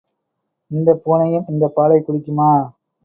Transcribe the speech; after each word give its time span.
இந்தப் 0.71 1.01
பூனையும் 1.03 1.47
இந்தப் 1.47 1.75
பாலைக் 1.75 2.05
குடிக்குமா? 2.07 2.51